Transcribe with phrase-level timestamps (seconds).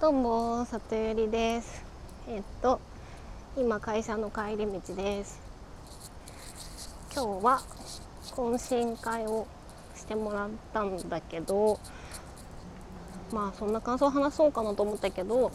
[0.00, 1.84] どうも里ゆりです。
[2.28, 2.80] えっと
[3.56, 5.40] 今会社の帰り道です。
[7.12, 7.60] 今日は
[8.30, 9.48] 懇親会を
[9.96, 11.80] してもらったんだけど
[13.32, 15.50] まあそんな感想を話そうかなと思ったけど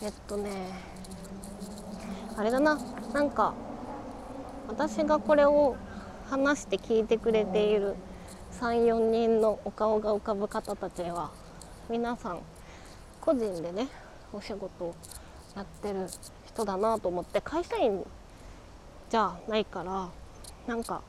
[0.00, 0.50] えっとね
[2.36, 2.78] あれだな。
[3.12, 3.54] なんか
[4.68, 5.74] 私がこれを
[6.30, 7.96] 話して聞いてくれている
[8.60, 11.32] 34人のお顔が浮かぶ方たちは
[11.88, 12.40] 皆さん
[13.20, 13.88] 個人でね
[14.32, 14.94] お仕事を
[15.56, 16.06] やってる
[16.46, 18.04] 人だなと思って会社員
[19.10, 20.08] じゃないから
[20.66, 21.02] なんか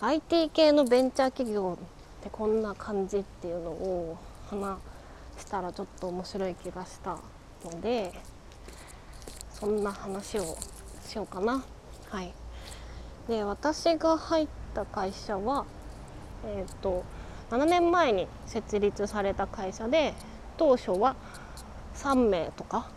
[0.00, 1.78] IT 系のベンチャー企業
[2.20, 4.18] ってこんな感じっていうのを
[4.48, 4.78] 話
[5.38, 7.18] したらちょっと面白い気がした
[7.64, 8.12] ので
[9.52, 10.56] そんな話を
[11.06, 11.64] しようかな。
[12.08, 12.32] はい
[13.28, 15.64] で私が入った会社は、
[16.44, 17.04] えーと、
[17.52, 20.14] 7年前に設立された会社で
[20.56, 21.14] 当初は
[21.94, 22.88] 3名とか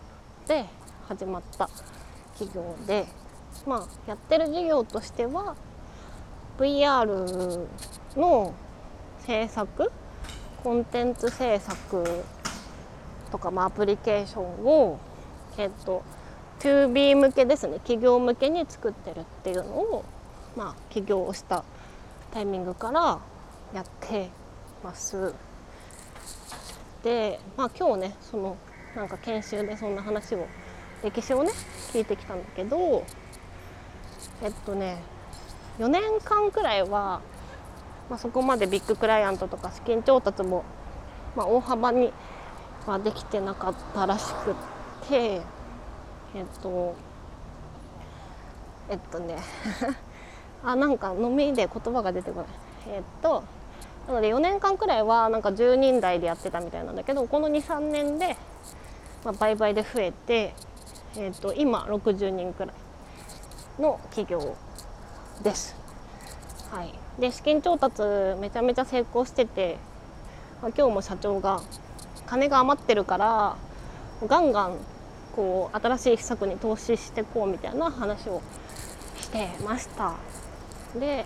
[0.47, 0.65] で
[1.07, 1.69] 始まった
[2.37, 3.05] 企業で、
[3.67, 5.55] まあ、やってる事業としては
[6.57, 7.67] VR
[8.15, 8.53] の
[9.19, 9.91] 制作
[10.63, 12.23] コンテンツ制作
[13.31, 14.99] とか、まあ、アプリケーションを、
[15.57, 16.01] えっと、
[16.59, 17.79] 2B 向けですね。
[17.79, 20.05] 企業向けに作ってるっていうのを
[20.55, 21.63] まあ、起業した
[22.31, 23.19] タイミングから
[23.73, 24.29] やって
[24.85, 25.33] ます。
[27.03, 28.55] で、まあ、今日ねその
[28.95, 30.47] なんか研修でそんな話を
[31.03, 31.51] 歴史をね
[31.91, 33.03] 聞いてきたんだけど
[34.43, 34.97] えっとね
[35.79, 37.21] 4年間くらいは、
[38.09, 40.63] まあ、そこまでビッグクライアントとか資金調達も、
[41.35, 42.13] まあ、大幅に
[42.87, 44.53] はできてなかったらしくっ
[45.09, 45.41] て
[46.35, 46.95] えっと
[48.89, 49.37] えっとね
[50.63, 52.47] あなんか飲みで言葉が出てこない
[52.87, 53.43] え、っと
[54.07, 58.37] なので4年間くらいはなんか10人台でやってたみたいなんだけどこの23年で、
[59.23, 60.53] まあ、倍々で増えて、
[61.17, 64.55] えー、っと今60人くらいの企業
[65.43, 65.75] です。
[66.71, 68.01] はい、で資金調達
[68.39, 69.77] めちゃめちゃ成功してて、
[70.61, 71.61] まあ、今日も社長が
[72.25, 73.55] 金が余ってるから
[74.27, 74.77] ガンガン
[75.35, 78.41] こう新しい施策に投資していこうみたいな話を
[79.19, 80.13] してました。
[80.99, 81.25] で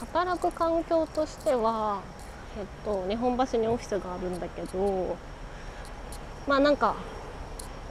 [0.00, 2.00] 働く環境としては、
[2.58, 5.16] えっと、日本橋にオフィスがあるんだけど
[6.46, 6.94] まあなんか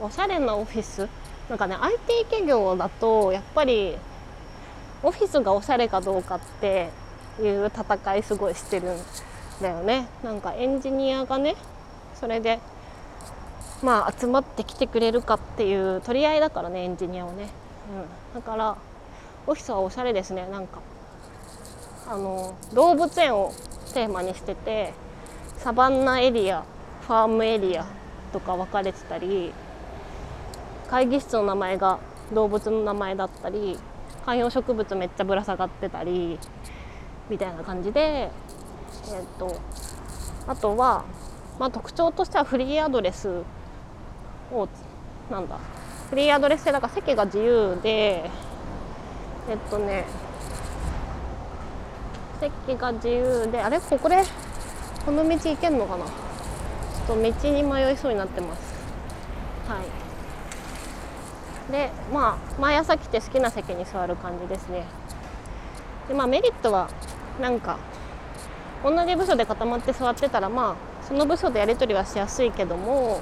[0.00, 1.08] おしゃれなオフィス
[1.48, 3.96] なんかね IT 企業だとやっぱり
[5.02, 6.90] オフィスがおしゃれかどうかって
[7.40, 8.98] いう戦いすごいしてるん
[9.60, 10.08] だよね。
[10.24, 11.54] なんかエンジニアがね
[12.14, 12.60] それで
[13.82, 17.50] まあ集まってきてくれるかっていう取り合いだからねエンジニアをね、
[18.34, 18.76] うん、だから
[19.46, 20.80] オフィスはおしゃれですねなんか。
[22.08, 23.52] あの動物園を
[23.92, 24.92] テーマにしてて
[25.58, 26.64] サバンナエリア
[27.06, 27.86] ファームエリア
[28.32, 29.52] とか分かれてたり
[30.88, 31.98] 会議室の名前が
[32.32, 33.78] 動物の名前だったり
[34.24, 36.38] 観葉植物めっちゃぶら下がってたり
[37.28, 39.60] みたいな感じで、えーと、
[40.46, 41.04] あとは、
[41.58, 43.42] まあ、特徴としてはフリーアドレス
[44.52, 44.68] を
[45.30, 45.58] なんだ
[46.10, 48.30] フリーアドレスでだから席が自由で
[49.48, 50.04] えっとね
[52.40, 53.80] 席が自由であれ？
[53.80, 54.22] ここで？
[55.04, 56.04] この道行けんのかな？
[56.04, 58.74] ちょっと道に迷いそうになってます。
[59.68, 59.80] は
[61.68, 61.72] い。
[61.72, 64.84] でまあ毎朝来て好きな席に座る感じですね。
[66.08, 66.88] でまあメリットは
[67.40, 67.78] なんか
[68.84, 73.20] 同じ部署で固まって座ってたらまあその部署でやり取りはしやすいけども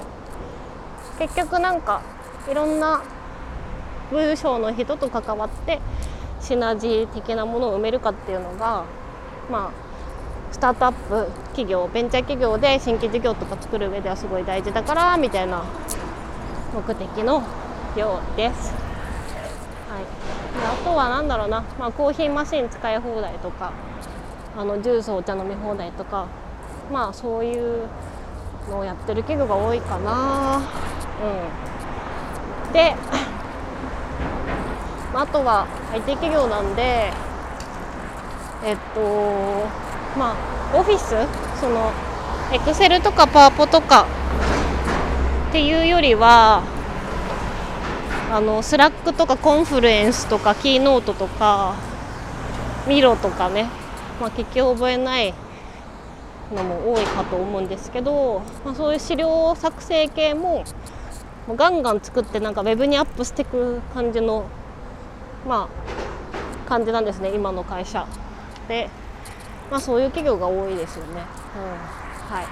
[1.17, 2.01] 結局なんか
[2.49, 3.03] いろんな
[4.11, 5.81] 部署の人と関わって
[6.39, 8.85] シナジー的なものを埋めるかっていうのが
[9.49, 9.85] まあ
[10.51, 15.63] スタートアップ企業ベンチャー企業で新規事業とか作る上ではすごい大事だからみたいな
[16.73, 17.43] 目的の
[17.97, 18.73] ようです。
[19.89, 20.03] はい、
[20.59, 23.71] であとは何だろうな、まあ、コーヒーマシン使い放題とか
[24.57, 26.27] あのジュースお茶飲み放題とか
[26.91, 27.87] まあそういう
[28.69, 30.61] のをやってる企業が多いかな。
[32.67, 32.95] うん、で
[35.13, 37.11] あとは IT 企業なんで
[38.65, 38.99] えっと
[40.17, 40.35] まあ
[40.75, 41.15] オフィス？
[41.61, 41.91] その
[42.51, 44.07] エクセルとかパワポとか？
[45.49, 46.63] っていうよりは
[48.31, 51.75] あの Slack とか Confluence とか Keynote とか
[52.87, 53.69] Miro とかね、
[54.19, 55.33] まあ、聞き覚えない
[56.53, 60.65] のも多いかと思うんですけど、まあ、そういう資料作成系も
[61.55, 64.45] ガンガン作ってなんかウェブにアップしていく感じの
[65.47, 65.69] ま
[66.65, 68.07] あ感じなんですね今の会社。
[68.67, 68.89] で、
[69.71, 72.45] まあ、そういう企業が多いですよね、うん、はい。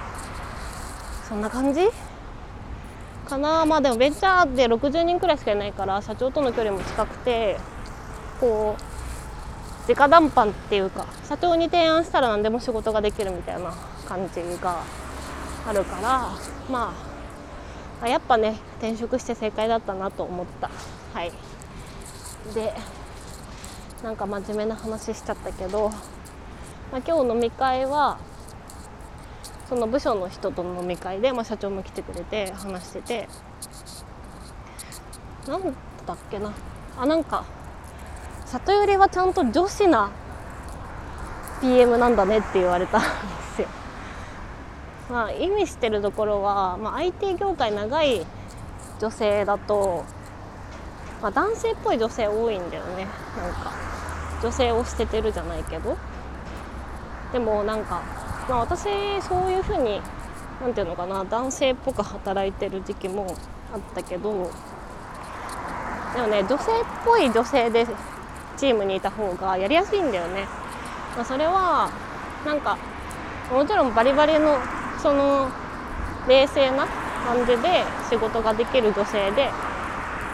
[1.27, 1.89] そんな感じ？
[3.27, 3.65] かな。
[3.65, 7.57] まあでもベンチャーで60人くらいしかいないから社長との距離も近くて
[8.39, 8.75] こ
[9.87, 13.73] う直談判っていうか社長に提案したら何でも仕事ができるみたいな
[14.05, 14.83] 感じが
[15.65, 16.29] あるから
[16.69, 16.93] ま
[18.01, 20.69] あやっぱね転職して正解だったなと思った。
[21.13, 21.31] はい。
[22.53, 22.73] で
[24.03, 25.89] なんか真面目な話しちゃったけど、
[26.91, 28.17] まあ、今日飲み会は
[29.69, 33.29] その部署の人との飲み会で、まあ、社長も来てくれて話してて
[35.47, 36.53] なんだっけな
[36.97, 37.45] あなんか
[38.45, 40.11] 里寄りはちゃんと女子な
[41.61, 43.07] PM なんだねって言われたんで
[43.55, 43.67] すよ。
[45.09, 48.25] まあ、意味してるところは、まあ、IT 業界長い
[48.99, 50.03] 女性だと、
[51.21, 53.07] まあ、男性っぽい女性多いんだよね
[53.37, 53.82] なんか
[54.43, 55.97] 女性を捨ててるじゃないけど
[57.31, 58.01] でもなんか
[58.49, 58.83] まあ、私
[59.21, 60.01] そういうふうに
[60.61, 63.35] 何て言うのかな男性っぽく働いてる時期も
[63.73, 64.51] あったけど
[66.13, 66.57] でもね女性っ
[67.05, 67.87] ぽい女性で
[68.57, 70.45] チームにいた方がやりやすいんだよね。
[71.15, 71.89] まあ、それは
[72.45, 72.77] なんか
[73.51, 74.57] もちろんバリバリの
[75.01, 75.49] その
[76.27, 76.85] 冷静な
[77.25, 79.49] 感じで仕事ができる女性で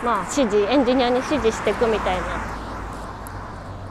[0.03, 2.38] まあ指示エンジニアに指示していくみたいな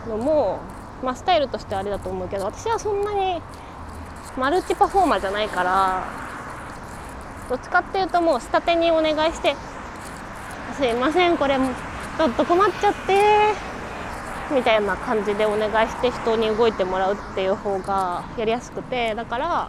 [0.09, 0.59] のも
[1.03, 3.41] まあスタイルとしてはあれだと思うけど私はそんなに
[4.37, 6.05] マルチパフォーマーじゃないから
[7.49, 9.55] どっちかっていうともう下手にお願いして
[10.77, 13.69] 「すいませんこれちょっと困っちゃって」
[14.55, 19.69] みたいな感じでお願いして人に動いてもらうっていう方がやりやすくてだから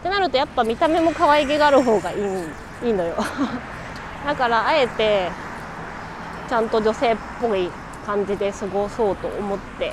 [0.00, 2.18] ってなるとやっぱ見た目も可愛げがある方がいい
[2.84, 3.16] いいのよ。
[4.24, 5.30] だからあえて
[6.48, 7.70] ちゃんと女性っぽい
[8.08, 9.92] 感じで過ごそうと思って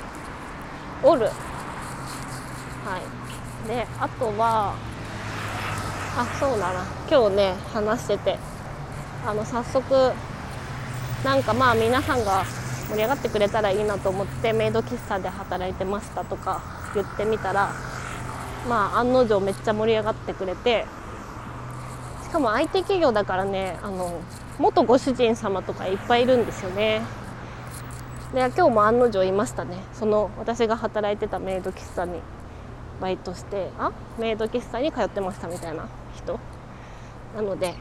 [1.03, 1.25] おる。
[1.25, 1.31] は
[3.65, 3.67] い。
[3.67, 4.73] であとは
[6.17, 6.85] あそうだな。
[7.11, 8.37] 今日ね話してて。
[9.27, 10.13] あの早速
[11.25, 12.45] なんかまあ皆さんが
[12.87, 16.61] 盛り上がってくれたらいいなと思ってメイド喫茶で働いてましたとか
[16.93, 17.73] 言ってみたら
[18.69, 20.85] まあ案の定めっちゃ盛り上がってくれて
[22.23, 24.21] しかも IT 企業だからねあの
[24.59, 27.01] 元ご主人様とかいっぱいいるんですよね。
[28.35, 29.77] で今日も案の定いましたね。
[29.93, 32.19] その私が働いてたメイド喫茶に
[32.99, 35.87] バイトしてあメイド喫茶に通ってましたみたいな
[36.17, 36.37] 人。
[37.33, 37.75] なので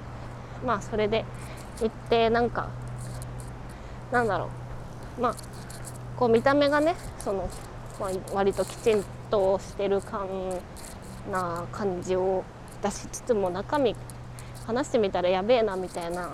[0.64, 1.24] まあそれで
[1.80, 2.68] 行ってなんか
[4.12, 4.48] なんだろ
[5.18, 5.20] う。
[5.22, 5.34] まあ
[6.16, 7.48] こう見た目がねその、
[7.98, 10.28] まあ、割ときちんとしてる感
[11.32, 12.44] な感じを
[12.80, 13.96] 出しつつも中身
[14.68, 16.30] 話してみたらやべえなみたいな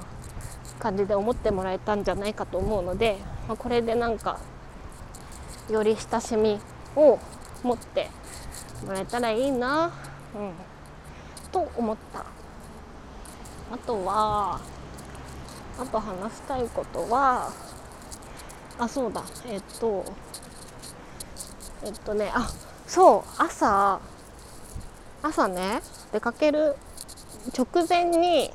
[0.80, 4.40] 感じで思ってもらえたんじゃないかと思うので、まあ、これでなんか
[5.70, 6.58] より親しみ
[6.96, 7.18] を
[7.62, 8.10] 持って
[8.84, 9.92] もらえたらいいな、
[10.34, 10.52] うん、
[11.52, 12.24] と思った。
[13.72, 14.60] あとは
[15.78, 17.52] あと話したいことは
[18.78, 19.22] あそうだ。
[19.46, 20.04] えっと
[21.84, 22.50] えっとねあ
[22.86, 24.00] そう朝
[25.22, 25.80] 朝ね
[26.12, 26.74] 出かける
[27.56, 28.50] 直前に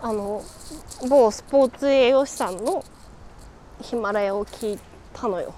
[0.00, 0.42] あの
[1.08, 2.84] 某スポーツ栄養士さんの
[3.80, 4.78] ヒマラヤを聞い
[5.12, 5.54] たのよ。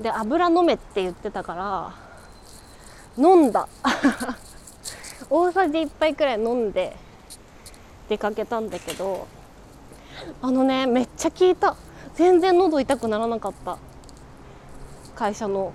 [0.00, 1.94] で油飲めって言ってたから
[3.16, 3.68] 飲んだ。
[5.28, 6.96] 大さじ1杯くらい飲んで
[8.08, 9.26] 出かけたんだけど
[10.40, 11.76] あのねめっちゃ効いた。
[12.14, 13.78] 全然喉痛くならなかった。
[15.14, 15.72] 会社の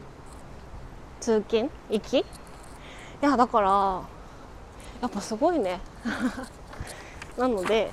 [1.19, 1.69] 通勤？
[1.89, 2.19] 行き？
[2.19, 2.25] い
[3.22, 4.01] やだから
[5.01, 5.79] やっぱすごいね。
[7.38, 7.91] なので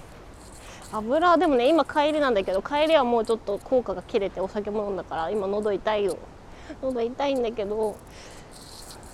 [0.92, 6.18] 油でもね今帰りなんだけど帰りはもうちょっと効果が切れてお酒も飲んだから今喉痛いよ。
[6.82, 7.96] 喉痛いんだけど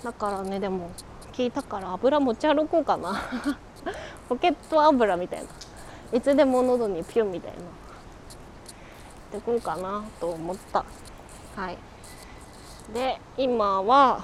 [0.03, 0.91] だからねでも
[1.33, 3.21] 聞いたから油持ち歩こうかな。
[4.27, 5.47] ポケット油みたいな。
[6.17, 7.57] いつでも喉にピュンみたいな。
[7.57, 7.61] っ
[9.31, 10.83] てこうかなと思った。
[11.55, 11.77] はい。
[12.93, 14.23] で今は、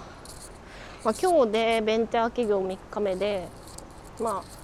[1.03, 3.47] まあ、今日でベンチャー企業3日目で
[4.19, 4.62] まあ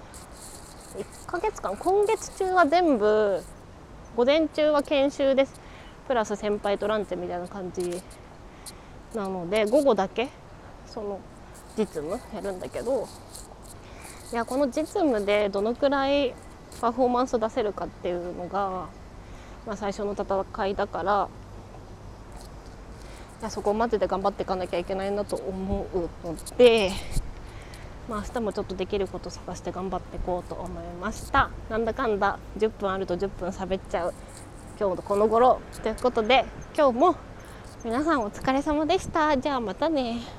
[0.98, 3.44] 1ヶ月間今月中は全部
[4.16, 5.60] 午前中は研修です。
[6.08, 8.02] プラス先輩とランチみたいな感じ
[9.14, 10.30] なので午後だけ
[10.88, 11.20] その
[11.78, 13.08] 実務やるんだけど
[14.34, 16.34] いやこの実務でどのくらい
[16.82, 18.88] パフォーマンスを出せるかっていうのが、
[19.68, 21.30] まあ、最初の戦いだから
[23.42, 26.92] いやそこをマジで頑張っていかなきゃいけないなと思うので、
[28.10, 31.52] まあ、明日もちょっとできること探して頑張っていこうと思いました。
[31.70, 34.14] なんだかんだ10分あると10分喋っちゃう。
[34.80, 35.62] 今日のこの頃。
[35.84, 37.16] ということで今日も
[37.84, 39.38] 皆さんお疲れ様でした。
[39.38, 40.39] じゃあまたね。